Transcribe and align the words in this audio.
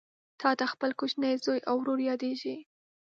تاته 0.41 0.65
خپل 0.73 0.89
کوچنی 0.99 1.33
زوی 1.43 1.59
او 1.69 1.75
ورور 1.79 1.99
یادیږي 2.09 2.55